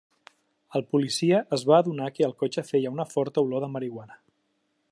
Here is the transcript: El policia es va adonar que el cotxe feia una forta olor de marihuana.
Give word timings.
El 0.77 0.85
policia 0.93 1.41
es 1.57 1.65
va 1.71 1.75
adonar 1.83 2.09
que 2.15 2.25
el 2.29 2.33
cotxe 2.39 2.63
feia 2.71 2.93
una 2.97 3.05
forta 3.11 3.45
olor 3.45 3.63
de 3.67 3.73
marihuana. 3.75 4.19